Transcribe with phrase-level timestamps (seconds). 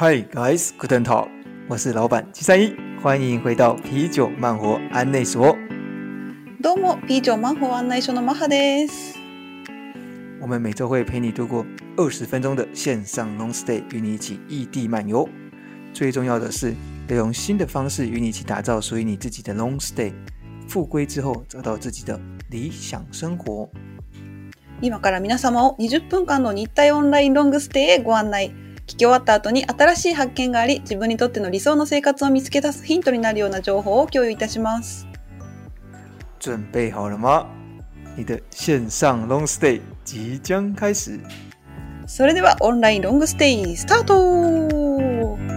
[0.00, 1.28] Hi guys, guten Tag，
[1.68, 5.56] 我是老板七三一，欢迎回到啤酒慢活案内所。
[6.60, 9.16] どうも、啤酒慢活案内所のマハです。
[10.40, 11.64] 我们每周会陪你度过
[11.96, 15.28] 二十分钟的线上 long stay，与你一起异地漫游。
[15.94, 16.74] 最重要的是，
[17.08, 20.12] 要用新的方式与你一起打造属于你自己的 long stay。
[20.68, 23.68] 复归之后，找到自己的理想生活。
[24.82, 28.52] 今から皆様を20分间の日体オンラインロングステイへご案内。
[28.91, 35.07] 闻き终わった后に新しい発见があり、自分にとっての理想の生活を见つけ出すヒントになるような情报を共有いたします。
[36.39, 37.45] 准备好了吗？
[38.17, 41.19] 你的线上 long stay 即将开始。
[42.07, 45.50] それではオンラインロングステイスタート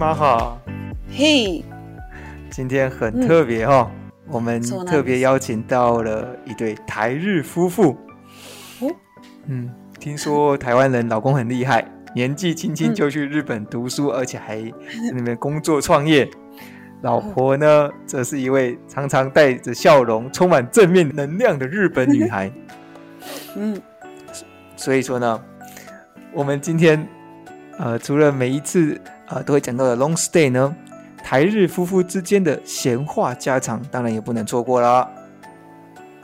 [0.00, 0.58] 马哈，
[1.10, 1.64] 嘿い
[2.48, 3.90] 今天很特别哦，
[4.26, 7.94] 我们そうなんです特别邀请到了一对台日夫妇。
[8.80, 8.90] 哦
[9.46, 16.26] 嗯，听说台湾人老公很厉害，年纪轻轻就去日本读书，而且还在那边工作创业。
[17.02, 22.50] 老婆呢，则是一位常常带着笑容、充满正面能量的日本女孩。
[23.54, 23.82] うん。
[24.74, 25.38] 所以说呢，
[26.32, 27.06] 我们今天
[27.78, 28.98] 呃，除了每一次
[29.31, 30.75] 呃都会讲到的 long stay 呢，
[31.23, 35.09] 台日夫妇之间的闲话家常，当然也不能错过啦。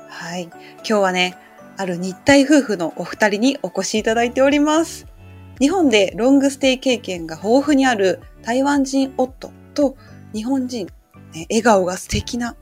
[0.10, 0.50] はい。
[0.84, 1.38] 今日はね、
[1.78, 5.06] ある日体夫妇のお二人にお越しいただいております。
[5.60, 9.96] 日本でロングステイ経験が豊富にある台湾人夫と
[10.34, 10.88] 日本人、
[11.34, 12.56] ね笑颜が素敌な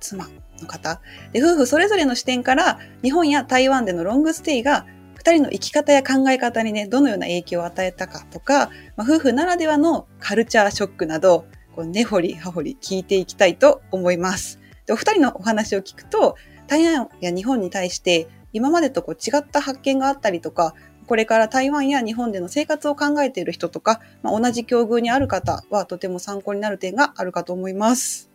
[0.00, 0.26] 妻
[0.60, 1.00] の方。
[1.32, 4.86] で、夫妇それぞれの视点から日本や台湾でのロングステイが
[5.22, 14.58] 二人の生き方や考え方にね、どのような影响を与えたかとか、まあ、夫妇ならではのカルチャーショックなど、こう根掘り叶掘り闻いていきたいと思います。
[14.84, 16.34] で、お二人のお话を闻くと、
[16.66, 20.74] 台湾や日本に対して今までとこう违った発见があったりとか、
[21.06, 28.28] これから台湾や日本での生活を考えている人とか、まあ、同じ境遇にある方はとても参考になる点があるかと思います。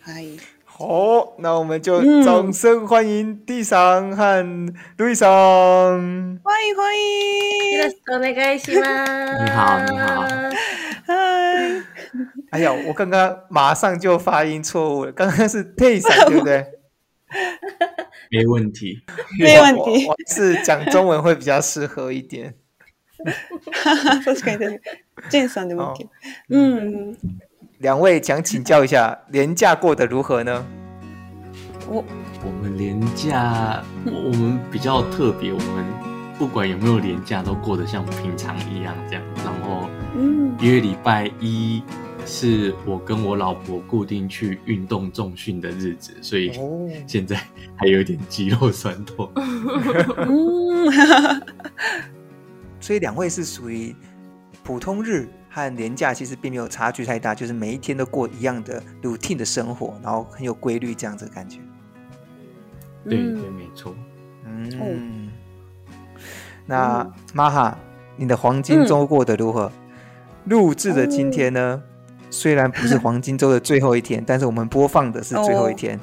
[0.00, 0.38] はい。
[0.73, 6.39] 好，那我们就嗯掌声欢迎蒂桑和路易桑。
[6.43, 9.43] 欢迎欢迎よろしくお愿いします。
[9.43, 10.21] 你好你好
[11.07, 11.13] は
[11.77, 11.83] い。
[12.51, 16.65] 哎呀，我刚刚马上就发音错误了，刚刚是蒂桑对不对？
[18.31, 19.01] 没问题。
[19.37, 22.55] 没问题我我是讲中文会比较适合一点。
[23.19, 24.79] 确 かに确かに。
[25.29, 26.05] ジェンさんでも OK。
[26.05, 26.09] 哦
[26.49, 27.17] うん。
[27.79, 30.65] 两位想请教一下， 连假过得如何呢？
[31.89, 32.03] お、
[32.43, 35.85] 我们连假，我们比较特别，我们
[36.37, 39.23] 不管有没有连假，都过得像平常一样这样。
[39.37, 40.51] 然后，うん。
[40.59, 41.81] 因为礼拜一
[42.25, 47.41] 是我跟我老婆固定去运动重训的日子，所以哦，现在
[47.75, 49.31] 还有点肌肉酸痛。
[49.35, 50.91] うん。
[52.79, 53.95] 所以两位是属于
[54.63, 61.60] 普通日 和连假，其实并没有差距太大，就是每一天都过一样的 routine 的生活，然后很有规律这样子的感觉。
[63.08, 63.94] 对嗯对，没错。
[64.44, 65.30] 嗯，
[66.66, 67.78] 那玛哈，
[68.16, 69.70] 你的黄金周过得如何？
[70.46, 71.80] 录制的今天呢，
[72.30, 76.00] 虽然不是黄金周的最后一天， 但是我们播放的是最后一天。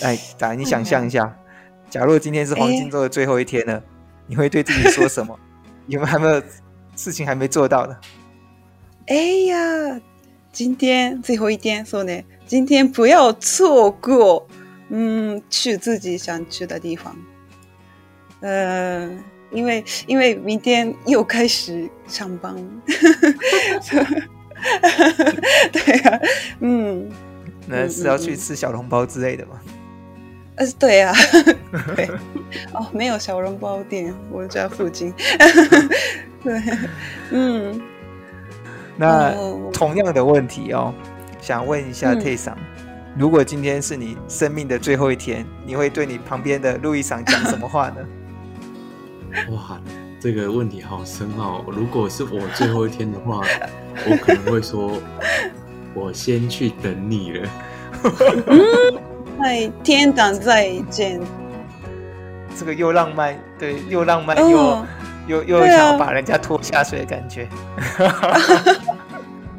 [0.00, 1.36] 哎，打你想象一下，
[1.90, 3.82] 假如今天是黄金周的最后一天呢，
[4.26, 5.38] 你会对自己说什么？
[5.88, 6.42] 有没有还没有
[6.96, 7.94] 事情还没做到的？
[9.07, 9.15] 哎
[9.47, 9.99] 呀，
[10.51, 12.23] 今天最后一天，そうね。
[12.45, 14.47] 今天不要错过，
[14.89, 17.15] 嗯，去自己想去的地方。
[18.41, 19.09] 呃，
[19.51, 22.55] 因为因为明天又开始上班。
[25.71, 26.19] 对啊，
[26.59, 27.09] 嗯，
[27.67, 29.59] 那是要去吃小笼包之类的吗？
[30.55, 31.13] 呃，对啊，
[31.95, 32.07] 对，
[32.73, 35.13] 哦，没有小笼包店，我家附近。
[36.43, 36.61] 对，
[37.31, 37.81] 嗯。
[39.00, 40.92] 那哦同样的问题哦，
[41.40, 42.58] 想问一下嗯 Tay 桑，
[43.16, 47.96] 如果今天是你生命的最后一天，你会对你旁边的路易桑讲什么话呢？
[49.52, 49.80] 哇，
[50.18, 51.64] 这个问题好深奥。
[51.68, 53.40] 如果是我最后一天的话，
[54.10, 54.92] 我可能会说，
[55.94, 57.48] 我先去等你了。
[59.40, 61.20] 在天堂再见。
[62.56, 64.86] 这个又浪漫，对，又浪漫又、哦
[65.28, 67.46] 又又想要把人家拖下水的感觉。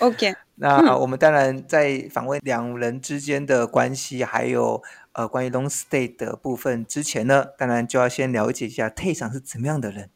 [0.00, 0.34] OK。
[0.60, 4.82] 那我们当然在访问两人之间的关系，还有
[5.12, 10.10] 呃关于 long stay 的部分之前呢，当然就要先了解一下 Tay さん是怎么样的人。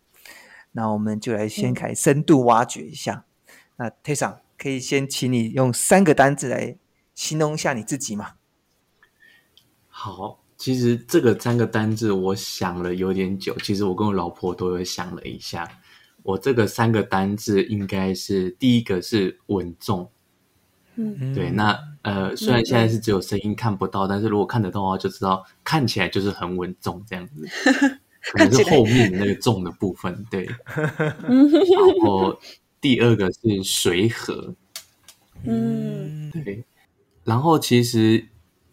[0.73, 3.25] 那我们就来先开始深度挖掘一下。
[3.77, 6.77] 那 Tay さん可以先请你用三个单字来
[7.15, 8.33] 形容一下你自己吗？
[9.87, 15.69] 好，其实这个三个单字我想了有点久，其实我跟我老婆都有想了一下。
[16.28, 20.10] 我这个三个单字应该是第一个是稳重。
[20.96, 27.48] 嗯对，那呃，虽然现在是只有声音看不到，但是如果看得到的话，就知道看起来就是很稳重这样子，
[28.34, 30.26] 可能是后面那个重的部分。
[30.30, 32.38] 对， 然后
[32.82, 34.54] 第二个是随和，
[35.46, 36.66] 嗯对，
[37.24, 38.28] 然后其实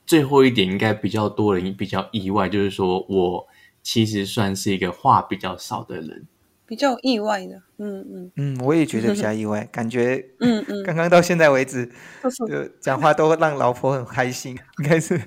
[0.05, 3.47] 最后一点应该比较多人比较意外，就是说我
[3.81, 6.27] 其实算是一个话比较少的人。
[6.66, 11.90] 比较意外的，嗯嗯嗯，我也觉得比较意外， 感觉嗯嗯，刚刚到现在为止，
[12.22, 15.20] そうそう就讲话都让老婆很开心，应该是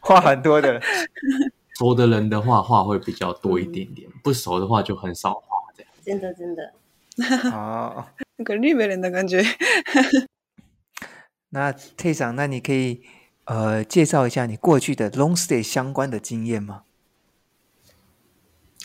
[0.00, 0.82] 话很多的人。
[1.78, 5.58] 熟的人的话，话会比较多一点点；不熟的话就很少话。
[5.76, 6.72] 这样，真的真的。
[7.50, 8.06] 哦，
[8.38, 9.44] なんかリベレン的感觉。
[11.50, 13.02] 那 Tay さん，那你可以
[13.44, 16.82] 呃介绍一下你过去的 long stay 相关的经验吗？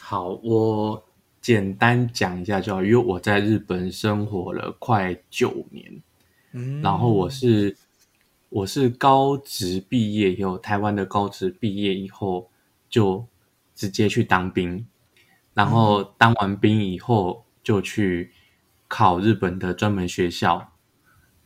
[0.01, 1.03] 好，我
[1.44, 6.02] 简单讲一下就好，因为我在日本生活了快九年，
[6.52, 7.76] 嗯，然后我是
[8.48, 12.48] 我是高职毕业以后，台湾的高职毕业以后
[12.88, 13.26] 就
[13.74, 14.86] 直接去当兵，
[15.52, 18.30] 然后当完兵以后就去
[18.88, 20.72] 考日本的专门学校，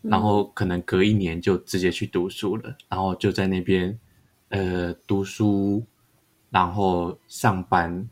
[0.00, 3.98] 然后可能隔一年就直接去读书了，然后就在那边
[4.50, 5.84] 呃读书，
[6.50, 8.08] 然后上班。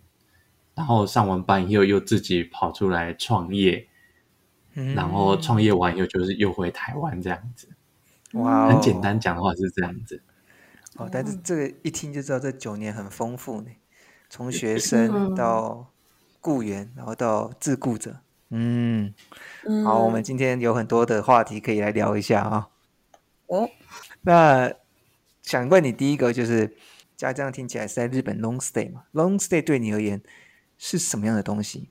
[0.77, 3.89] 然后上完班以后又自己跑出来创业，
[4.75, 7.69] 嗯然后创业完以后就是又回台湾这样子。
[8.33, 10.23] 哇哦，很简单讲的话是这样子。
[10.97, 13.71] 哦，但是这个一听就知道这九年很丰富呢，
[14.29, 15.91] 从学生到
[16.41, 18.21] 雇员，然后到自雇者。
[18.51, 19.15] 嗯，
[19.85, 22.69] 好，我们今天有很多的话题可以来聊一下啊。
[23.47, 23.71] 哦，
[24.23, 24.73] 那
[25.43, 26.77] 想问你第一个就是，
[27.17, 30.21] 家这样听起来是在日本 long stay 嘛？long stay 对你而言
[30.79, 31.89] 是什么样的东西？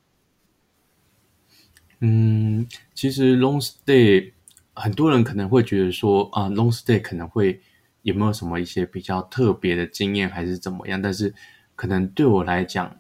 [2.00, 4.34] 嗯，其实 long stay
[4.74, 7.62] 很多人可能会觉得说啊、，long stay 可能会
[8.02, 11.02] 有没有什么一些比较特别的经验，还是怎么样？
[11.02, 11.34] 但是
[11.76, 13.00] 可能对我来讲，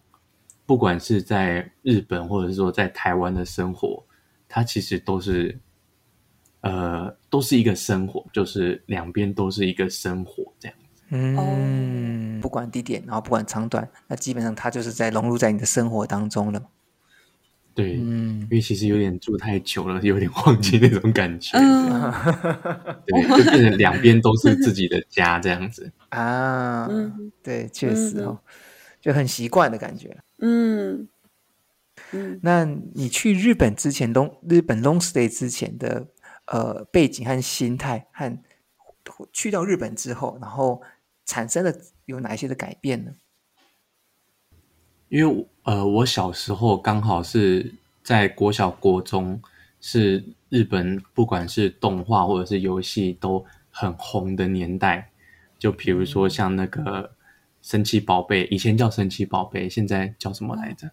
[0.65, 4.03] 不管是在日本或者是说在台湾的生活，
[4.47, 5.59] 它其实都是
[6.61, 10.77] 呃都是一个生活，就是两边都是一个生活这样。
[11.15, 16.61] 嗯，不管地点，然后不管长短，那基本上它就是在融入在你的生活当中了。
[17.73, 21.57] 对，嗯，因为其实有点住太久了，有点忘记那种感觉。
[21.57, 22.13] 嗯
[23.05, 25.91] 对，就变成两边都是自己的家这样子。
[26.09, 28.39] 啊，嗯对，确实哦，
[29.01, 30.17] 就很习惯的感觉。
[30.39, 31.07] 嗯
[32.11, 32.63] 嗯，那
[32.93, 36.07] 你去日本之前，long 日本 long stay 之前的
[36.45, 38.39] 呃背景和心态，和
[39.33, 40.81] 去到日本之后，然后
[41.24, 41.72] 产生了
[42.06, 43.14] 有哪一些的改变呢？
[45.08, 49.42] 因为呃，我小时候刚好是在国小、国中，
[49.80, 55.10] 是日本不管是动画或者是游戏都很红的年代。
[55.58, 57.12] 就比如说像那个
[57.60, 60.90] 神奇宝贝，以前叫神奇宝贝，现在叫什么来着？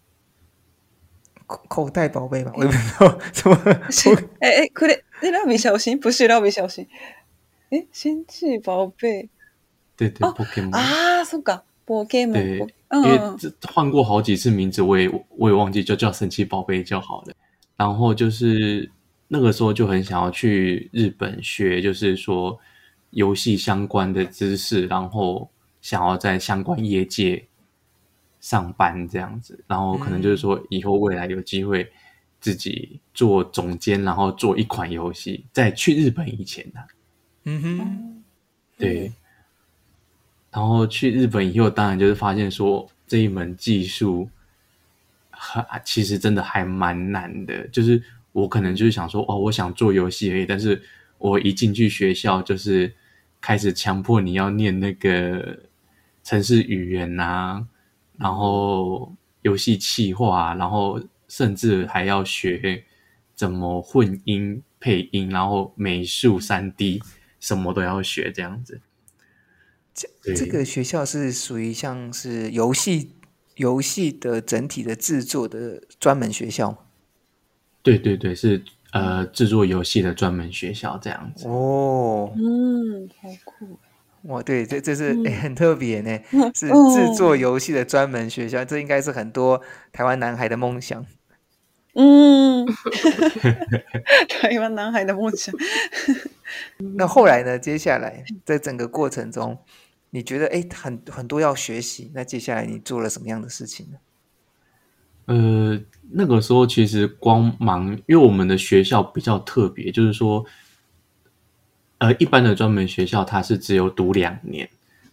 [1.46, 3.56] 口口袋宝贝吧， 我也不知道什么。
[4.40, 6.88] 哎哎，これえ蜡笔小新不是蜡笔小新，
[7.70, 9.30] 哎，神奇宝贝。
[10.02, 12.34] 对对，Pokemon 啊，そっか，Pokemon。
[12.34, 17.34] 对，嗯因为这换过好几次名字，我也我也忘记，就叫神奇宝贝就好了。
[17.76, 18.90] 然后就是
[19.28, 22.58] 那个时候就很想要去日本学，就是说
[23.10, 25.50] 游戏相关的知识，然后
[25.82, 27.46] 想要在相关业界
[28.40, 29.64] 上班这样子。
[29.68, 31.92] 然后可能就是说以后未来有机会
[32.40, 36.88] 自己做总监，然后做一款游戏，在去日本以前呢、啊。
[37.46, 38.24] 嗯哼，
[38.78, 39.12] 对。
[40.53, 44.29] 然后去日本以后，当然就是发现说这一门技术，
[45.31, 47.67] 还其实真的还蛮难的。
[47.69, 50.81] 就是我可能就是想说，哦，我想做游戏而已，但是
[51.19, 52.95] 我一进去学校，就是
[53.41, 55.59] 开始强迫你要念那个
[56.23, 57.67] 程式语言啊，
[58.19, 62.85] 然后游戏企划，然后甚至还要学
[63.35, 67.03] 怎么混音配音，然后美术三 D。
[67.41, 68.81] 什么都要学这样子。
[69.95, 73.15] 这这个学校是属于像是游戏
[73.57, 76.87] 游戏的整体的制作的专门学校。
[77.83, 81.47] 对对对，是呃制作游戏的专门学校这样子。
[81.49, 83.79] 哦，嗯，好酷。
[84.23, 91.05] 哇，对，这这是、欸、很特别呢， 嗯、是制作游戏的专门学校，嗯、这应该是很多台湾男孩的梦想。
[91.95, 92.65] 嗯，
[94.31, 95.55] 台湾男孩的梦想。
[96.97, 97.59] 那后来呢？
[97.59, 99.59] 接下来在整个过程中，
[100.15, 102.13] 你觉得哎，很很多要学习。
[102.15, 103.99] 那接下来你做了什么样的事情呢？
[105.27, 110.47] 呃，那个时候其实光忙，因为我们的学校比较特别，就是说。
[111.99, 114.69] 呃，一般的专门学校它是只有读两年，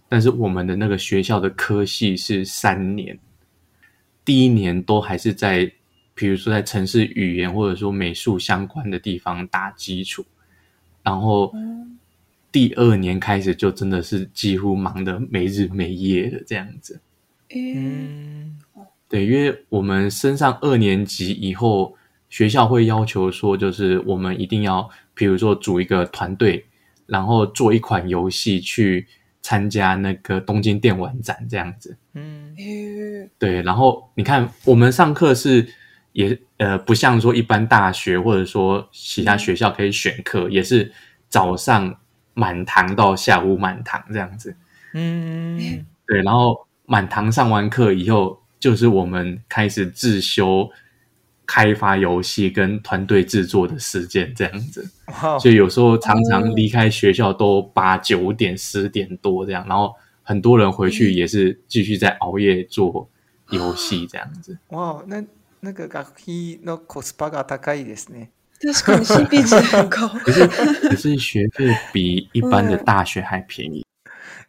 [0.07, 3.19] 但是我们的那个学校的科系是三年。
[4.25, 5.71] 第一年都还是在，
[6.15, 10.25] 比如说在城市语言或者说美术相关的地方打基础，
[11.03, 11.53] 然后
[12.51, 16.99] 第二年开始就真的是几乎忙得没日没夜的这样子。
[17.53, 18.57] 嗯，
[19.07, 21.95] 对，因为我们升上二年级以后，
[22.29, 26.65] 学校会要求说，就是我们一定要，比如说组一个团队。
[27.11, 29.07] 然后做一款游戏去
[29.41, 32.55] 参加那个东京电玩展这样子，嗯，
[33.39, 33.63] 对。
[33.63, 35.67] 然后你看，我们上课是
[36.11, 40.93] 也呃不像说一般大学或者说其他学校可以选课，嗯、也是
[41.29, 41.99] 早上
[42.34, 44.56] 满堂到下午满堂这样子，
[44.92, 46.22] 嗯，对。
[46.22, 50.70] 然后满堂上完课以后，就是我们开始自修。
[51.46, 54.88] 开发游戏跟团队制作的时间这样子，
[55.38, 63.10] 所以有时候常常离开学校都八九点、十点多这样，然后很多人回去也是继续在熬夜做
[63.50, 64.56] 游戏这样子。
[64.68, 65.22] 哇，那
[65.60, 68.30] 那个学费のコスパが高いですね。
[68.61, 73.85] 确かに CP 值很高， 可是可是学费比一般的大学还便宜。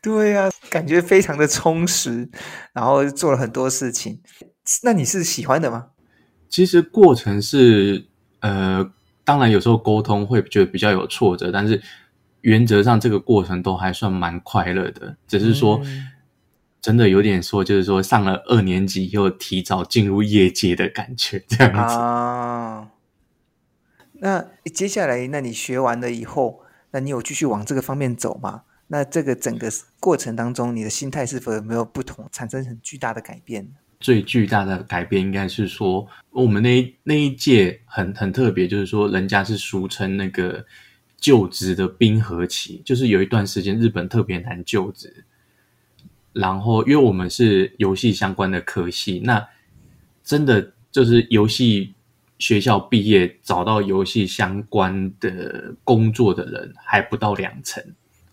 [0.02, 2.28] 对呀、啊，感觉非常的充实，
[2.72, 4.20] 然后做了很多事情。
[4.82, 5.88] 那你是喜欢的吗？
[6.48, 8.06] 其实过程是，
[8.40, 8.90] 呃，
[9.24, 11.80] 当然有时候沟通会觉得比较有挫折，但是
[12.40, 15.16] 原则上这个过程都还算蛮快乐的。
[15.28, 16.08] 只是说，嗯、
[16.80, 21.94] 真的有点说，就是说上了二年级又提早进入业界的感觉，这样子。
[21.94, 22.88] 啊。
[24.20, 26.62] 那接下来，那你学完了以后，
[26.92, 28.62] 那你有继续往这个方面走吗？
[28.88, 33.72] 那这个整个过程当中，你的心态是否有没有不同，产生很巨大的改变？
[34.00, 40.64] 最巨大的改变应该是说，我们那那一届很很特别，就是说，人家是俗称那个
[41.18, 45.24] 就职的冰河期，就是有一段时间日本特别难就职。
[46.32, 49.46] 然后，因为我们是游戏相关的科系，那
[50.24, 51.94] 真的就是游戏
[52.40, 57.80] 学校毕业找到游戏相关的工作的人还不到两成。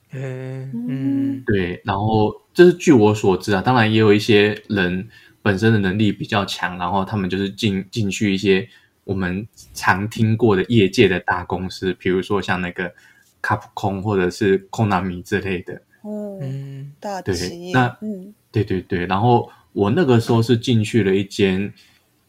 [0.10, 1.80] 嗯嗯，对。
[1.86, 5.08] 然后，这是据我所知啊，当然也有一些人。
[5.44, 8.68] 本身的能力比较强，然后他们就是进进去一些
[9.06, 12.94] 我们常听过的业界的大公司，比如说像那个
[13.42, 15.82] 卡普空或者是 Konami 之类的。
[16.04, 17.72] 嗯，大企业。
[17.74, 19.06] 那嗯，对对对。
[19.06, 21.74] 然后我那个时候是进去了一间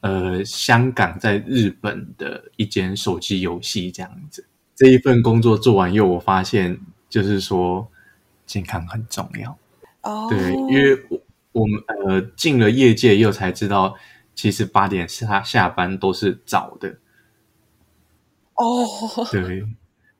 [0.09, 4.47] 呃香港在日本的一间手机游戏这样子。
[4.75, 7.87] 这一份工作做完以后，我发现就是说
[8.47, 9.59] 健康很重要。
[10.03, 11.21] 哦，对，因为我。
[11.51, 13.97] 我们呃进了业界，又才知道，
[14.33, 16.89] 其实八点下下班都是早的。
[18.55, 18.87] 哦，
[19.33, 19.59] 对，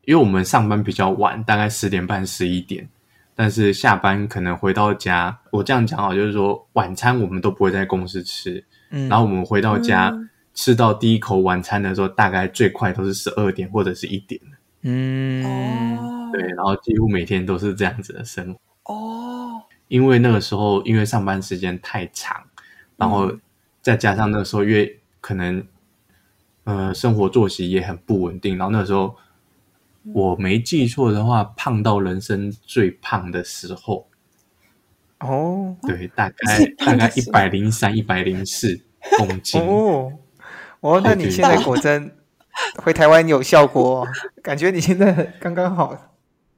[0.05, 2.89] 因为我们上班比较晚，大概十点半、十一点，
[3.37, 14.41] 但是下班可能回到家，我这样讲好，就是说晚餐我们都不会在公司吃，嗯，然后我们回到家、嗯、吃到第一口晚餐的时候，大概最快都是十二点或者是一点。
[14.83, 18.95] 嗯，对，然后几乎每天都是这样子的生活。
[18.95, 19.63] 哦。
[19.89, 22.45] 因为那个时候，因为上班时间太长，
[22.97, 23.33] 然后
[23.81, 25.65] 再加上那个时候，因为可能
[26.65, 29.17] 呃生活作息也很不稳定，然后那个时候
[30.13, 34.08] 我没记错的话，胖到人生最胖的时候。
[35.21, 36.37] 哦，对，大概
[36.77, 38.81] 大概一百零三、一百零四
[39.17, 39.61] 公斤。
[39.61, 40.13] 哦，
[40.81, 42.17] 哦，那你现在果真
[42.77, 44.09] 回台湾有效果，哦
[44.43, 46.15] 感觉你现在刚刚好。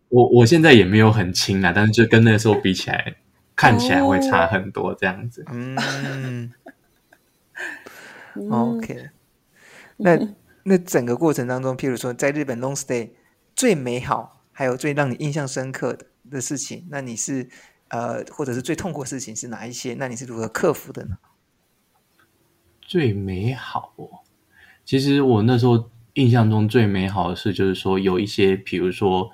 [0.08, 3.16] 我我现在也没有很轻啦，但是就跟那个时候比起来，
[3.54, 5.44] 看起来会差很多这样子。
[5.50, 6.50] 嗯
[8.50, 9.10] ，OK。
[9.98, 10.18] 那
[10.64, 13.10] 那整个过程当中，譬如说在日本 long stay
[13.54, 17.48] 最美好，还有最让你印象深刻的的事情，那你是
[17.90, 19.94] 呃，或者是最痛苦的事情是哪一些？
[19.94, 21.18] 那你是如何克服的呢？
[22.80, 24.08] 最美好哦，
[24.84, 29.30] 其实我那时候印象中最美好的事，就是说有一些，比如说。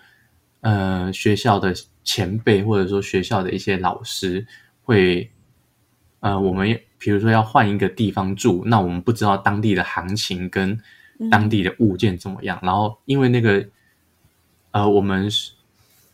[0.61, 1.73] 呃学校的
[2.03, 4.45] 前辈或者说学校的一些老师
[4.83, 5.31] 会，
[6.19, 10.77] 呃，我们比如说要换一个地方住，那我们不知道当地的行情跟
[11.31, 13.69] 当地的物件怎么样，嗯、然后因为那个
[14.73, 15.29] 呃我们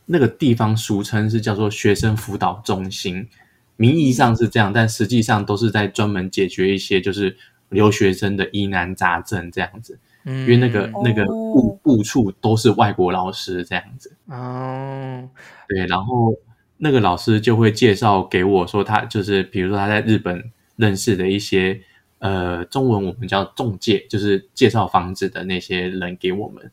[0.07, 3.29] 那个地方俗称是叫做学生辅导中心，
[3.77, 7.37] 名义上是这样，但实际上都是在专门解决一些就是
[7.69, 9.99] 留学生的疑难杂症这样子。
[10.25, 14.13] 嗯，因为那个那个部部处都是外国老师这样子。
[14.27, 15.29] 哦，
[15.69, 16.35] 对，然后
[16.79, 21.81] 那个老师就会介绍给我说，他就是比如说他在日本认识的一些
[22.19, 26.71] 呃中文我们叫中介，就是介绍房子的那些人给我们。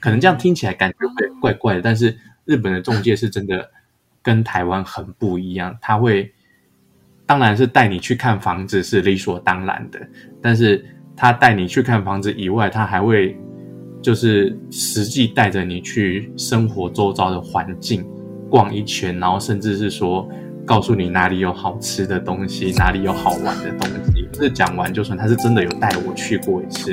[0.00, 2.18] 可能这样听起来感觉会怪怪的，但是。
[2.44, 3.70] 日本的中介是真的
[4.22, 6.32] 跟台湾很不一样，他会
[7.26, 10.00] 当然是带你去看房子是理所当然的，
[10.40, 10.84] 但是
[11.16, 13.36] 他带你去看房子以外，他还会
[14.02, 18.04] 就是实际带着你去生活周遭的环境
[18.50, 20.28] 逛一圈，然后甚至是说
[20.66, 24.28] 告诉你哪里有好吃的东西，哪里有好玩的东西。
[24.32, 26.92] 这讲完就算他是真的有带我去过一次。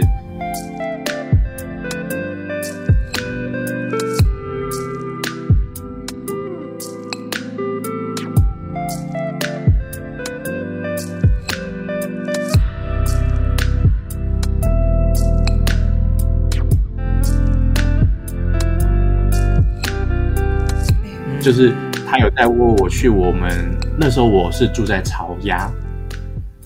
[21.49, 21.73] 就是
[22.05, 25.67] 他有带过我去，我们那时候我是住在朝鸭，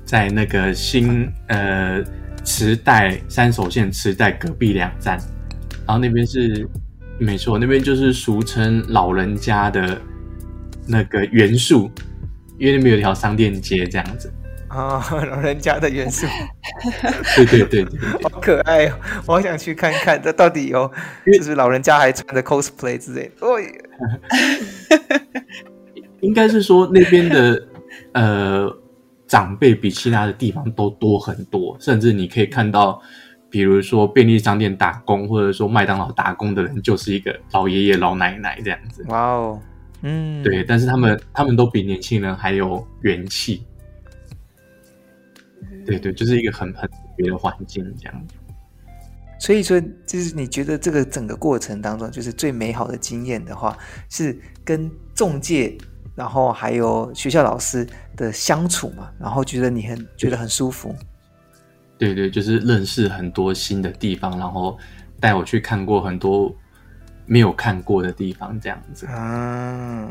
[0.04, 2.04] 在那个新呃
[2.44, 5.18] 池袋三手线池袋隔壁两站，
[5.88, 6.68] 然后那边是
[7.18, 10.02] 没错，那边就是俗称老人家的
[10.86, 11.90] 那个元素，
[12.58, 14.30] 因为那边有条商店街这样子。
[14.74, 16.26] 啊、哦， 老人家的元素，
[17.38, 18.98] 对对对对，好可爱哦！
[19.28, 20.92] 我好想去看看，这到底有，
[21.26, 23.48] 就是老人家还穿着 cosplay 之类的。
[23.48, 23.60] 哦，
[26.22, 27.68] 应该是说那边的
[28.14, 28.76] 呃
[29.28, 33.00] 长辈比其他的地方都多很多，甚至你可以看到，
[33.52, 39.06] 比如说便利商店打工，或者说麦当劳打工的人，就是一个老爷爷老奶奶这样子。
[39.10, 39.60] 哇哦，
[40.02, 43.64] 嗯，对，但是他们他们都比年轻人还有元气。
[45.86, 48.28] 对对，就是一个很很特别的环境这样。
[49.40, 53.78] 所以说，就是你觉得这个整个过程当中，就是最美好的经验的话，
[54.10, 55.78] 是跟中介，
[56.16, 60.96] 然后还有学校老师的相处嘛，然后觉得你很觉得很舒服。
[61.98, 64.78] 对对，就是认识很多新的地方，然后
[65.20, 66.56] 带我去看过很多
[67.26, 69.06] 没有看过的地方，这样子。
[69.08, 70.10] 啊。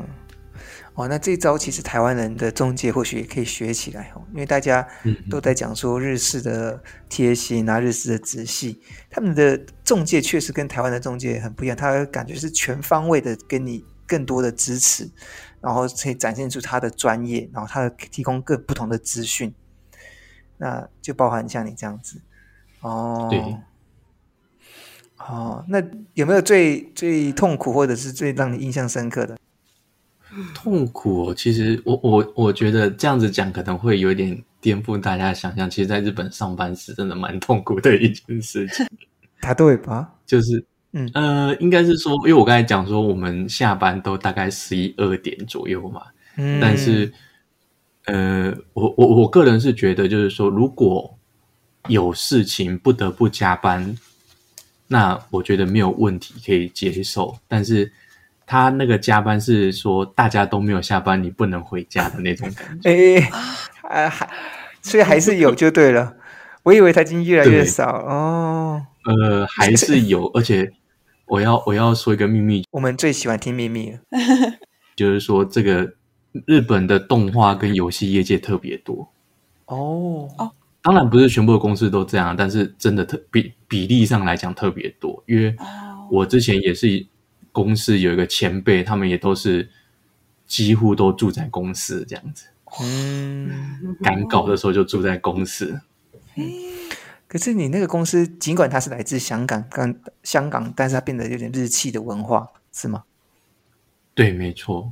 [0.95, 4.87] 哦，那这招其实台湾人的中介或许也可以学起来哦，因为大家
[5.31, 8.79] 都在讲说日式的贴心啊，日式的仔细，
[9.09, 15.11] 他们的中介确实跟台湾的中介很不一样，他感觉是全方位的给你更多的支持，
[15.63, 19.55] 然后可以展现出他的专业，然后他提供各不同的资讯，
[20.59, 22.21] 那就包含像你这样子
[22.83, 23.29] 哦。
[23.31, 23.57] 对。
[25.17, 25.81] 哦，那
[26.15, 29.39] 有没有最最痛苦或者是最让你印象深刻的？
[30.55, 35.69] 痛苦哦，其实我我我觉得这样子讲可能会有点颠覆大家的想象。
[35.69, 38.87] 其实，在日本上班是真的蛮痛苦的一件事情。
[39.41, 40.15] 他对吧？
[40.27, 46.03] 就是，嗯呃，应该是说，因为我刚才讲说，我们下班都大概十一二点左右嘛。
[46.37, 46.59] 嗯。
[46.61, 47.13] 但是，
[48.07, 51.19] 呃，我我我个人是觉得，就是说，如果
[51.89, 53.97] 有事情不得不加班，
[54.89, 57.37] 那我觉得没有问题，可以接受。
[57.47, 57.93] 但是。
[58.53, 62.91] 他那个加班是说大家都没有下班，你不能回家的那种感觉。
[62.91, 63.31] 哎，
[63.81, 64.29] 啊，还
[64.83, 66.15] 所以还是有就对了。
[66.63, 68.85] 我以为他已经越来越少哦。
[69.07, 70.71] 呃，还是有，而且
[71.25, 73.99] 我要我要说一个秘密，我们最喜欢听秘密了。
[74.95, 75.91] 就是说，这个
[76.45, 79.11] 日本的动画跟游戏业界特别多。
[79.65, 85.57] 哦哦，当然不是全部的公司都这样，但是真的特比比例上来讲特别多，因为
[86.11, 87.07] 我之前也是。
[87.53, 89.69] 公司有一个前辈，他们也都是
[90.47, 92.47] 几乎都住在公司这样子。
[92.81, 95.79] 嗯，赶稿的时候就住在公司。
[96.37, 96.45] 嗯，
[97.29, 103.05] 可是你那个公司，尽管它是来自香港，但香港，但是它变得有点日系的文化，是吗？
[104.15, 104.91] 对，没错。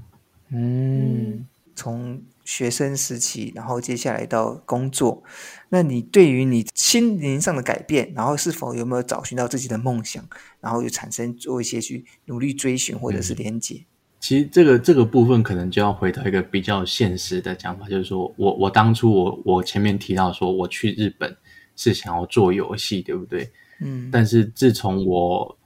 [0.48, 1.46] 嗯，
[1.80, 5.22] 从学生时期，然后接下来到工作，
[5.70, 10.22] 那你对于你心灵上的改变，然后是否有没有找寻到自己的梦想，
[10.60, 13.82] 然后又产生做一些去努力追寻或者是连接？
[14.18, 21.34] 其实这个这个部分可能就要回到一个比较现实的讲法，就是说我我当初我我前面提到说我去日本
[21.76, 23.50] 是想要做游戏，对不对？
[23.80, 24.10] 嗯。
[24.12, 25.56] 但是自从我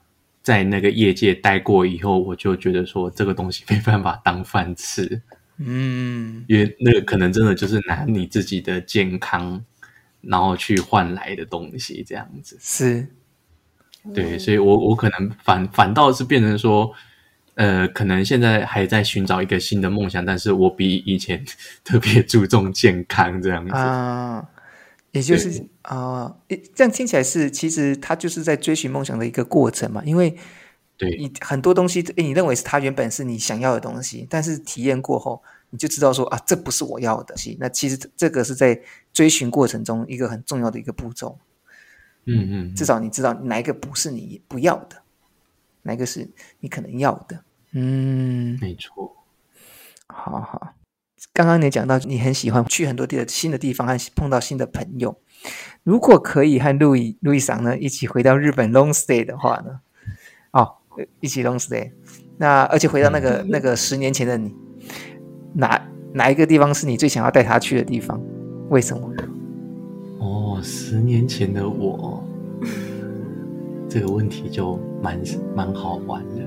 [0.44, 5.20] 在那个业界待过以后，我就觉得说这个东西没办法当饭吃。
[5.58, 9.64] 嗯，因为那个可能真的就是拿你自己的健康，
[10.20, 12.56] 然后去换来的东西，这样子。
[12.60, 13.06] 是。
[14.12, 16.92] 对，所以我我可能反反倒是变成说，
[17.54, 21.42] 呃，可能现在还在寻找一个新的梦想，但是我比以前
[21.82, 23.72] 特别注重健康这样子。
[23.74, 24.46] 啊，
[25.12, 26.36] 也就是啊，
[26.74, 30.36] 这样听起来是其实他就是在追寻梦想的一个过程嘛，因为
[30.96, 37.56] 对你很多东西，你认为是它原本是你想要的东西，但是体验过后，你就知道说啊，这不是我要的东西。
[37.58, 38.80] 那其实这个是在
[39.12, 41.38] 追寻过程中一个很重要的一个步骤。
[42.26, 45.02] 嗯嗯，至少你知道哪一个不是你不要的，
[45.82, 46.30] 哪一个是
[46.60, 47.42] 你可能要的。
[47.72, 49.16] 嗯，没错。
[50.06, 50.74] 好好，
[51.32, 55.18] 刚刚你讲到你很喜欢去很多地的新的地方和碰到新的朋友。
[55.82, 59.80] 如果可以和路易路易桑呢一起回到日本 long stay 的话呢？
[60.96, 61.90] 哦，一起 long stay。
[62.36, 64.54] 那而且回到那个、嗯、那个十年前的你，
[65.54, 65.80] 哪
[66.12, 68.20] 哪一个地方是你最想要带他去的地方？
[68.70, 69.08] 为什么？
[70.18, 72.24] 哦，十年前的我，
[73.88, 75.20] 这个问题就蛮
[75.54, 76.42] 蛮好玩的。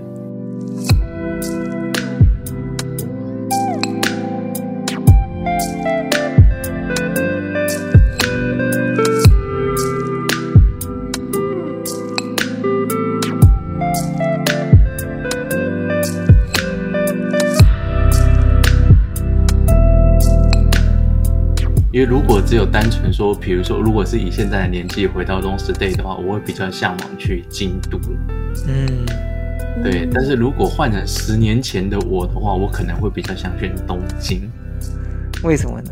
[21.97, 27.99] 因为如果只有单纯说，比如说，如果是以现在的年纪回到 long stay 的话，我会比较向往去京都。
[28.67, 29.03] 嗯，
[29.83, 30.07] 对。
[30.13, 34.47] 但是如果换成十年前的我的话，我可能会比较想选东京。
[35.41, 35.91] 为什么呢？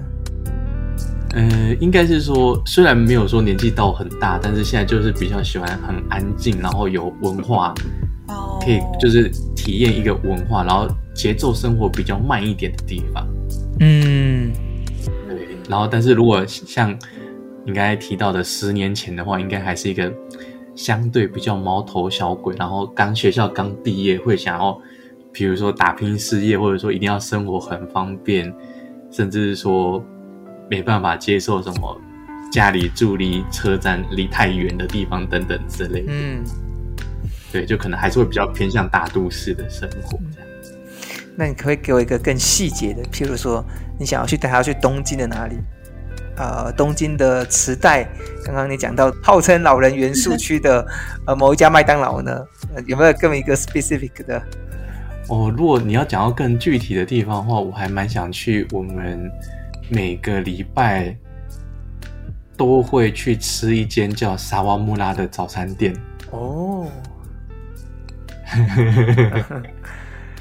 [1.34, 7.74] 呃，应该是说，虽然没有说年纪到很大，但是现在就是比较喜欢很安静，然后有文化，
[8.64, 13.28] 可以就是体验一个文化，然后节奏生活比较慢一点的地方。
[13.80, 14.54] 嗯。
[15.70, 16.92] 然后，但是如果像
[17.66, 20.14] 你刚才提到的十年前的话，应该还是一个
[20.76, 24.80] 相对比较毛头小鬼，然后刚学校刚毕业，会想要，
[25.32, 28.54] 比如说打拼事业，或者说一定要生活很方便，
[29.10, 30.04] 甚至是说
[30.70, 32.02] 没办法接受什么
[32.52, 36.12] 家里住离车站离太远的地方等等之类的。
[36.12, 36.44] 嗯，
[37.52, 40.50] 对，就可能还是会比较偏向大都市的生活这样。
[41.38, 43.64] 那你可不可以给我一个更细节的，譬如说，
[44.00, 45.56] 你想要去带他去东京的哪里？
[46.38, 48.06] 呃，东京的池袋，
[48.44, 50.86] 刚刚你讲到号称老人元素区的
[51.26, 54.42] 呃某一家麦当劳呢，呃，有没有更一个 specific 的？
[55.30, 59.32] 哦，如果你要讲到更具体的地方的话，我还蛮想去我们
[59.88, 61.16] 每个礼拜
[62.58, 65.96] 都会去吃一间叫沙瓦穆拉的早餐店。
[66.32, 66.86] 哦。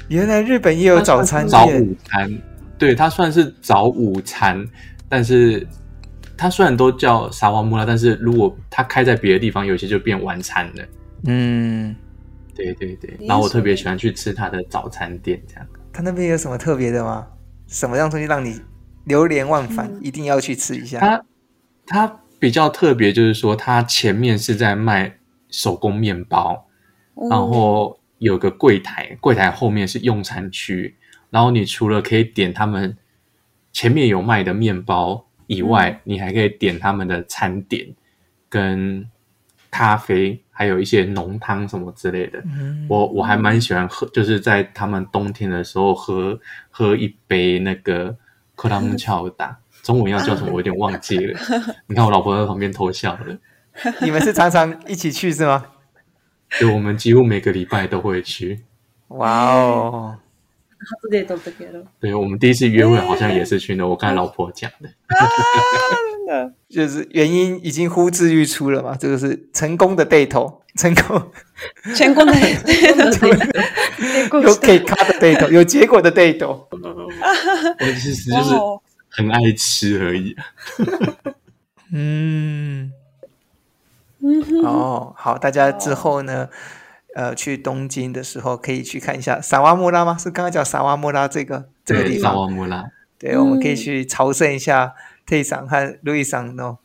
[0.07, 2.41] 原来日本也有早餐店，早午餐，
[2.77, 4.63] 对，它算是早午餐，
[5.09, 5.67] 但是
[6.37, 10.83] 它虽然都叫沙瓦木拉，但是如果它开在别的地方，有些就变晚餐了。
[11.25, 11.95] 嗯，
[12.53, 13.17] 对对对。
[13.21, 15.65] 然后我特别喜欢去吃它的早餐店，这样。
[15.91, 17.25] 它那边有什么特别的吗？
[17.67, 18.61] 什么样东西让你
[19.05, 20.99] 流连忘返，嗯、一定要去吃一下？
[20.99, 21.25] 它
[21.87, 25.17] 它比较特别，就是说它前面是在卖
[25.49, 26.67] 手工面包，
[27.15, 27.99] 嗯、然后。
[28.25, 30.95] 有个柜台，柜台后面是用餐区，
[31.29, 32.97] 然后你除了可以点他们
[33.71, 37.93] 前面有卖的面包以外，嗯、你还可以点他们的餐点
[38.49, 39.07] 跟
[39.69, 42.39] 咖啡，还有一些浓汤什么之类的。
[42.45, 46.39] 嗯、我我还蛮喜欢喝，就是在他们冬天的时候喝
[46.71, 48.17] 喝一杯那个
[48.55, 51.39] 克拉姆乔达，中文要叫什么我有点忘记了。
[51.87, 53.37] 你看我老婆在旁边偷笑了。
[54.01, 55.63] 你们是常常一起去是吗？
[56.59, 58.61] 对，我们几乎每个礼拜都会去。
[59.09, 60.17] 哇哦！
[61.99, 63.87] 对，我们第一次约会好像也是去的。
[63.87, 64.89] 我跟老婆讲的，
[66.69, 68.95] 就是原因已经呼之欲出了嘛。
[68.95, 71.31] 这个是成功的 date，成功，
[71.95, 72.33] 成功的
[72.65, 73.61] date，
[74.41, 76.45] 有可以卡的 date，有结果的 date。
[76.47, 76.67] 我
[77.79, 78.53] 其实就是
[79.09, 80.35] 很爱吃而已。
[81.91, 82.91] 嗯。
[84.64, 86.48] 哦，好，大家之后呢，
[87.14, 90.16] 呃，去东京的时候可以去看一下萨瓦穆拉吗？
[90.18, 92.32] 是刚刚讲萨瓦穆拉这个这个地方。
[92.32, 92.84] 萨瓦穆拉，
[93.18, 94.94] 对，我们可以去朝圣一下。
[95.26, 96.78] テイさん和路易さんの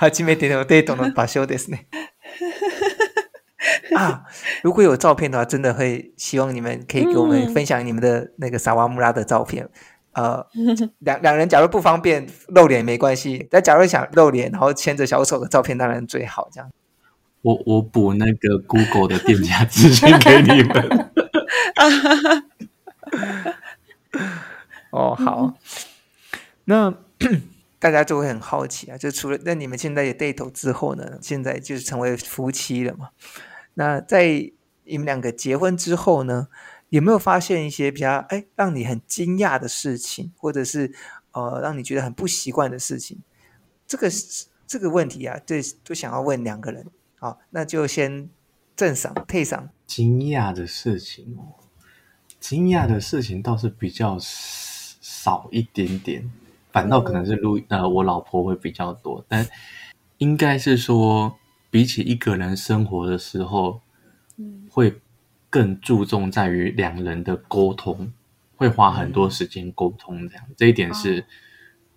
[0.00, 1.84] 初めてのデートの场所ですね。
[3.94, 4.24] 啊，
[4.62, 9.68] 如果有照片的话，真的会希望你们可以给我们分享你们的那个萨瓦穆拉的照片。
[10.13, 10.45] 呃，
[10.99, 16.47] 两两人假如不方便露脸没关系，但假如想露脸，然后牵着小手的照片当然最好。
[16.51, 16.69] 这样，
[17.41, 21.11] 我我补那个 Google 的店家资讯给你们。
[24.91, 25.55] 哦，好。
[26.65, 26.93] 那
[27.79, 33.09] 大家就会很好奇啊，就除了那你们现在也 date 之后呢，现在就是成为夫妻了嘛？
[33.73, 34.51] 那在
[34.85, 36.47] 你们两个结婚之后呢，
[36.93, 40.93] 有没有发现一些比较哎让你很惊讶的事情，或者是
[41.31, 43.17] 呃让你觉得很不习惯的事情？
[43.87, 44.07] 这个
[44.67, 46.85] 这个问题啊，对，就想要问两个人。
[47.17, 48.29] 好，那就先
[48.75, 49.69] 正赏退赏。
[49.87, 51.57] 惊讶的事情哦，
[52.39, 56.31] 惊讶的事情倒是比较少一点点，
[56.71, 59.47] 反倒可能是路呃我老婆会比较多，但
[60.19, 61.39] 应该是说
[61.71, 63.81] 比起一个人生活的时候，
[64.69, 65.01] 会
[65.53, 68.11] 更注重在于两人的沟通，
[68.55, 71.23] 会花很多时间沟通这样，这一点是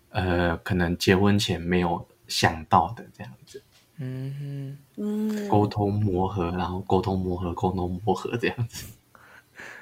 [0.09, 3.63] 呃可能结婚前没有想到的这样子。
[3.97, 8.85] 嗯嗯，沟通磨合，然后沟通磨合，沟通磨合这样子。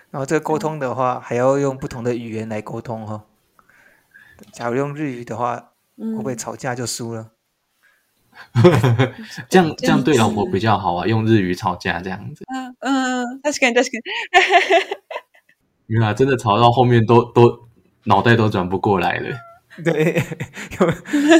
[0.09, 3.25] 然后这个沟通的话，还要用不同的语言来沟通哈。
[4.53, 7.33] 假如用日语的话，会不会吵架就输了？
[9.49, 12.44] 这样这样对老婆比较好啊，用日语吵架这样子。
[13.45, 14.03] 嗯嗯，确かに确かに。
[15.97, 17.67] 原来真的吵到后面都都
[18.05, 19.37] 脑袋都转不过来了。
[19.83, 20.23] 对，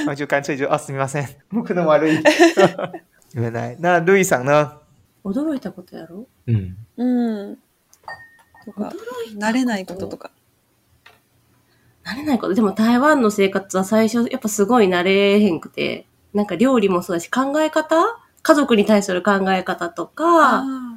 [0.06, 2.22] 那就干脆就啊，すみません，仆の悪い。
[3.34, 4.80] 原来那路易さん呢？
[5.24, 6.28] 惊いたことやろ？
[6.46, 7.04] 嗯う
[7.54, 7.58] ん。
[8.66, 8.94] とか、
[9.40, 10.32] 惯れないこととか。
[12.04, 12.54] 惯れないこと？
[12.54, 17.96] でも台湾の生活は最初、やっぱすごい惯れへんくて、なんか料理もそうだし、考え方？
[18.44, 20.95] 家族に対する考え方とか、あ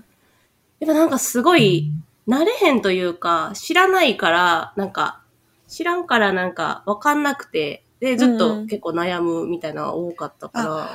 [0.80, 1.92] やっぱなんかすごい、
[2.26, 5.22] 惯れへんというか、知らないから、なんか、
[5.66, 10.90] 知らんからなんかわかんなくて、で、ずっうんと结构悩むみたいなのが多かったから、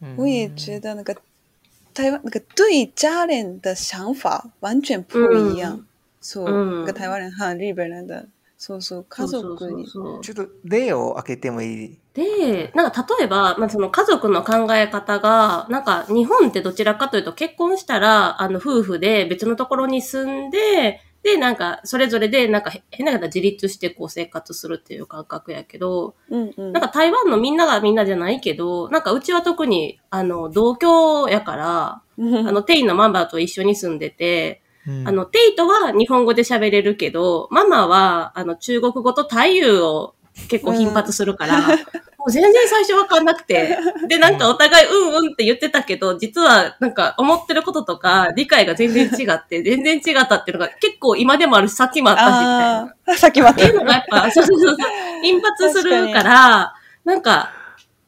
[0.00, 1.16] 嗯我也觉得那个
[1.94, 5.86] 台湾那个对家人的想法完全不一样。
[6.20, 8.26] そう、うん那个台湾人和日本人的、
[8.66, 9.86] そうそう、家族に。
[9.86, 11.98] そうそうそうちょっと例を开けてもいい？
[12.14, 26.72] で、なんか例えば、まあ、その家族の考え方が、なんか日本ってどちらかというと结婚したら、あの夫妇で别のところに住んで、で、なんかそれぞれでなんか変な方自立してこう生活するっていう感覚やけど、うんうん。
[26.72, 40.14] なんか台湾のみんながみんなじゃないけど、なんかうちは特にあの同居やから、 あのテイのママと一绪に住んでて、うんあの、テイトは日本语で喋れるけど、ママは、あの、中国语とタイユを
[40.48, 41.60] 结构频発するから、
[42.18, 43.76] もう全然最初わかんなくて。
[44.08, 52.78] で、なんかお互いうんうんって言ってたけど、実はなんか思ってることとか理解が全然违って、全然违ったっていうのが结构今でもあるし、さっきもあったし、みたいな。
[52.80, 53.78] あ っきまでっていう。
[53.78, 54.76] のがやっぱ、そうそうそうそう、
[55.22, 57.50] 频発するから、なんか、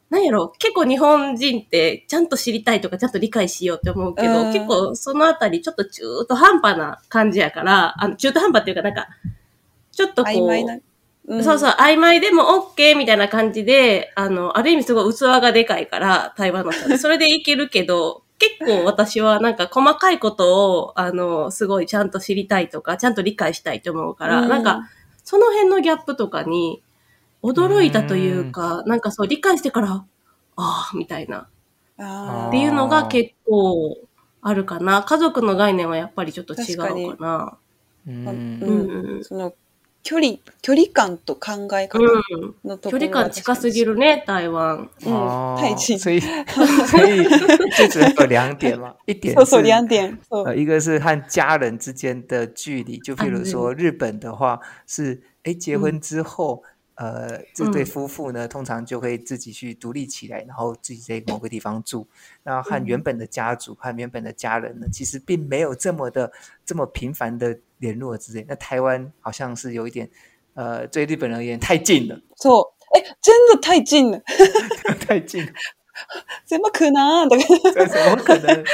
[0.09, 4.53] なんやろ、结构日本人ってちゃんと知りたいとかちゃんと理解しようって思うけど、うん。
[4.53, 9.07] 结构そのあたりちょっと中途半端な感じやから、あの中途半端っていうかなんか、
[9.91, 10.77] ちょっとこう、暧昧な。
[11.27, 11.43] うん。
[11.43, 24.49] そうそう、暧昧でも OK みたいな感じで、あの、ある意味すごい器がでかいから、台湾の人で それでいけるけど、结构私はなんか细かいことを、あの、すごいちゃんと知りたいとか、ちゃんと理解したいと思うから、うん。
[24.49, 24.89] なんか、
[25.23, 26.81] その辺のギャップとかに、
[27.41, 30.05] 惊いたというか、なんかそう理解してから、あ
[30.55, 31.47] あ、みたいな。
[31.99, 33.97] あっていうのが结构
[34.41, 35.03] あるかな。
[35.03, 37.57] 家族の概念はやっぱりちょっと违うかな。
[38.07, 39.53] うあ、んうんうんその
[40.03, 42.55] 距离、距离感と考え方うん。
[42.63, 44.89] のところ距离感近すぎるね、台湾。
[45.05, 47.23] うん哦太近所以所以
[47.75, 50.17] 就只能有两点嘛，一点そうそう、是两点。
[50.29, 56.63] そう呃，一个是和家人之间的距离，就譬如说日本的话是，哎，结婚之后，
[56.96, 62.06] 呃，这对夫妇呢，通常就会自己去独立起来，然后自己在某个地方住。
[62.44, 66.30] 那和原本的家族、和原本的家人呢，其实并没有这么的
[66.64, 68.44] 这么频繁的联络之类。
[68.48, 70.08] 那台湾好像是有一点，
[70.54, 72.72] 呃，对日本人而言太近了，そう。
[72.94, 74.20] え、真的太近了。
[75.08, 75.52] 太近了，
[76.44, 77.26] 怎么可能？
[77.26, 78.64] だから这怎么可能？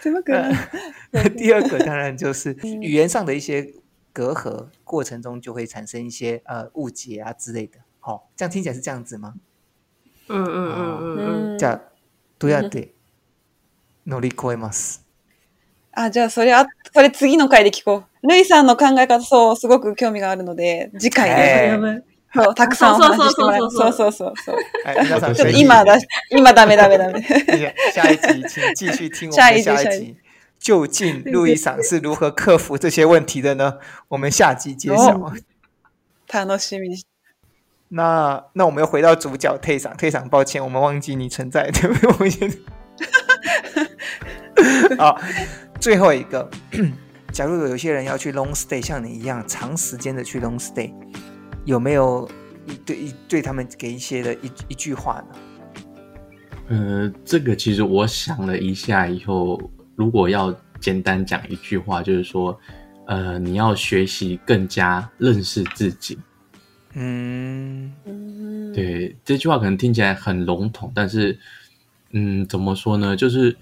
[0.00, 0.56] 怎么可能？
[1.12, 3.72] 那第二个当然就是语言上的一些
[4.13, 7.79] 隔阂，过程中就会产生一些呃误解啊之类的。
[7.99, 9.33] 好、哦，这样听起来是这样子吗？
[10.29, 11.57] うんうんうんうんうん。
[11.57, 11.81] じゃあ
[12.37, 12.93] どうやって
[14.05, 15.01] 乗り越えます？
[15.91, 18.27] あ、じゃあそれあ、それ次の回で闻こう。
[18.27, 23.69] ルイさんの考え方、そう、すごく兴味があるので、次回で、そう、たくさんお话ししてもらう。
[23.69, 25.19] そそううそうそうそう。
[25.19, 25.97] さんちょっと今だ、
[26.31, 27.21] 今ダメダメダメ。
[27.93, 30.15] 下一集 请继续听我们下一集。
[30.62, 33.78] 究竟路易赏是如何克服这些问题的呢？
[34.08, 35.32] 我们下集揭晓。
[36.28, 37.02] 楽しみにし
[37.90, 42.10] 那那我们又回到主角退赏，退赏，抱歉，我们忘记你存在，对不对？
[42.10, 42.52] 我们先。
[44.98, 45.18] 好，
[45.80, 46.50] 最后一个，
[47.32, 50.92] 假如有些人要去 long stay，像你一样长时间的去 long stay，
[51.64, 52.28] 有没有
[52.84, 55.26] 对对他们给一些的一一句话呢？
[56.68, 59.58] 呃，这个其实我想了一下以后，
[59.95, 62.59] 如果要简单讲一句话，就是说，
[63.05, 66.17] 呃，你要学习更加认识自己。
[66.95, 67.91] 嗯，
[68.73, 71.39] 对，这句话可能听起来很笼统，但是，
[72.11, 73.15] 嗯，怎么说呢？
[73.15, 73.55] 就是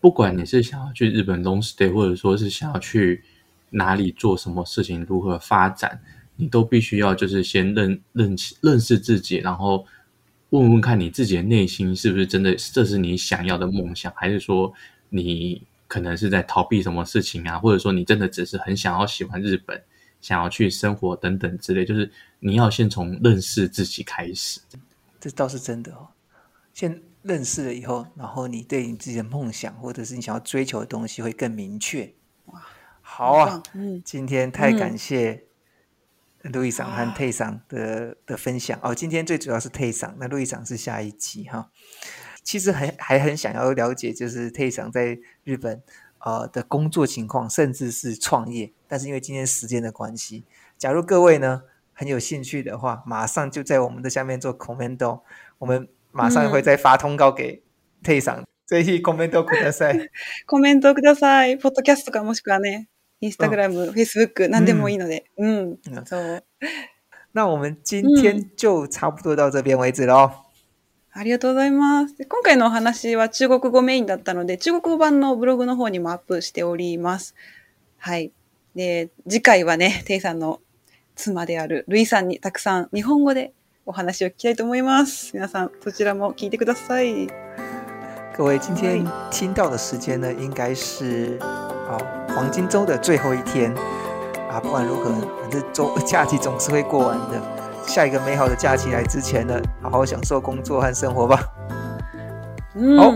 [0.00, 3.22] 不管你是想要去日本 long stay，或者说是想要去
[3.70, 6.00] 哪里做什么事情，如何发展，
[6.36, 9.84] 你都必须要就是先认认认识自己，然后
[10.50, 14.72] 问问看你自己的内心是不是真的这是你想要的梦想，还是说
[15.08, 17.58] 你可能是在逃避什么事情啊？
[17.58, 19.82] 或者说你真的只是很想要喜欢日本，
[20.20, 22.08] 想要去生活等等之类，就是。
[22.40, 24.60] 你要先从认识自己开始，
[25.18, 26.06] 这倒是真的哦。
[26.72, 32.14] 先认识了以后，然后你对你自己的梦想或者是你想要追求的东西会更明确。
[32.44, 32.64] 哇，
[33.00, 33.60] 好啊！
[33.72, 35.46] 嗯，今天太感谢
[36.42, 38.94] 路易桑和泰桑的的分享哦。
[38.94, 41.72] 今天最主要是泰桑，那路易桑是下一集哈。
[42.47, 45.81] 其实很还很想要了解，就是泰桑在日本
[46.19, 48.71] 呃的工作情况，甚至是创业。
[48.87, 50.43] 但是因为今天时间的关系，
[50.77, 55.21] 假如各位呢，很有兴趣的话，马上就在我们的下面做 comment，
[55.59, 57.61] 我们马上会再发通告给
[58.03, 58.43] Tei さん。
[58.65, 60.09] ぜひコメントください。
[60.47, 61.57] コメントください。
[61.57, 62.87] ポッドキャストかもしくはね、
[63.19, 65.25] インスタグラム、フェイスブック、何でもいいので。
[65.37, 66.43] 嗯，そう。
[67.33, 70.31] 那我们今天就差不多到这边为止喽。
[71.12, 72.14] ありがとうございます。
[72.28, 72.80] 今回のお话
[73.16, 77.34] は中国语メインだったので、中国语版のブログの方にもアップしております。
[77.96, 78.30] はい。
[78.76, 80.60] で、次回はね、テイさんの
[81.16, 83.52] 妻であるルイさんにたくさん日本语で
[83.86, 85.32] お话を闻きたいと思います。
[85.34, 87.26] 皆さんそちらも闻いてください。
[88.36, 91.68] 各位，今天听到的时间呢，应该是啊
[92.28, 93.74] 黄金周的最后一天
[94.48, 94.60] 啊。
[94.60, 97.57] 不管如何，反正周假期总是会过完的。
[97.87, 101.39] 下一个美好的假期来之前呢，好好享受工作和生活吧。
[102.75, 103.13] 嗯，好，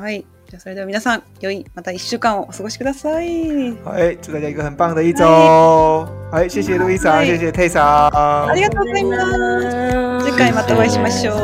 [0.00, 0.24] はい。
[0.50, 3.76] じゃそれでは皆さん、良いまた一周间をお过ごしください。
[3.84, 6.08] はい、祝大家一个很棒的一周。
[6.30, 8.08] はい、谢谢路易莎，谢谢泰莎。
[8.48, 10.26] ありがとうございます。
[10.26, 11.36] 次回またお会いしましょう。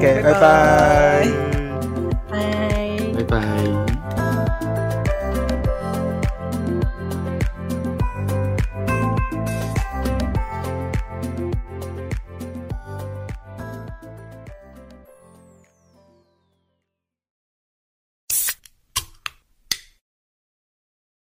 [0.00, 1.51] OK，拜拜。